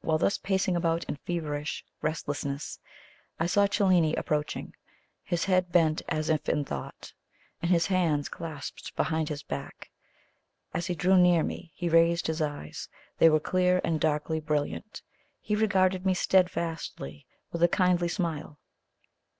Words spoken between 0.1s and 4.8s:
thus pacing about in feverish restlessness, I saw Cellini approaching,